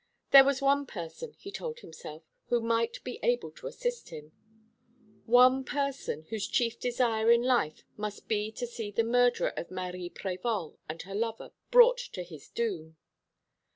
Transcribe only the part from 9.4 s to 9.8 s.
of